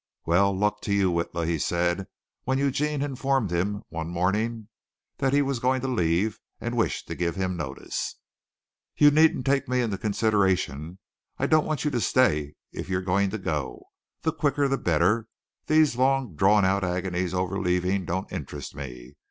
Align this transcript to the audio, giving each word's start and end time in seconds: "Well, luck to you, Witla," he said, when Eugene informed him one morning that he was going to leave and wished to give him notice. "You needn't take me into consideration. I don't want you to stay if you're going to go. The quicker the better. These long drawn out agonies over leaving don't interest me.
"Well, 0.25 0.51
luck 0.57 0.81
to 0.81 0.93
you, 0.95 1.11
Witla," 1.11 1.45
he 1.45 1.59
said, 1.59 2.07
when 2.43 2.57
Eugene 2.57 3.03
informed 3.03 3.51
him 3.51 3.83
one 3.89 4.07
morning 4.09 4.67
that 5.17 5.31
he 5.31 5.43
was 5.43 5.59
going 5.59 5.79
to 5.81 5.87
leave 5.87 6.39
and 6.59 6.75
wished 6.75 7.07
to 7.07 7.13
give 7.13 7.35
him 7.35 7.55
notice. 7.55 8.15
"You 8.97 9.11
needn't 9.11 9.45
take 9.45 9.67
me 9.67 9.79
into 9.81 9.99
consideration. 9.99 10.97
I 11.37 11.45
don't 11.45 11.67
want 11.67 11.85
you 11.85 11.91
to 11.91 12.01
stay 12.01 12.55
if 12.71 12.89
you're 12.89 13.03
going 13.03 13.29
to 13.29 13.37
go. 13.37 13.83
The 14.23 14.33
quicker 14.33 14.67
the 14.67 14.79
better. 14.79 15.27
These 15.67 15.95
long 15.95 16.33
drawn 16.35 16.65
out 16.65 16.83
agonies 16.83 17.35
over 17.35 17.59
leaving 17.61 18.05
don't 18.05 18.31
interest 18.31 18.73
me. 18.73 19.17